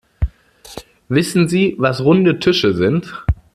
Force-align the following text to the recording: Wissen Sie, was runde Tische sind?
Wissen 1.09 1.47
Sie, 1.47 1.75
was 1.77 2.03
runde 2.03 2.39
Tische 2.39 2.73
sind? 2.73 3.23